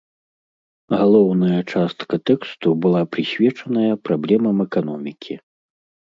Галоўная 0.93 1.59
частка 1.73 2.15
тэксту 2.31 2.67
была 2.87 3.01
прысвечаная 3.17 3.93
праблемам 4.09 4.57
эканомікі. 4.69 5.33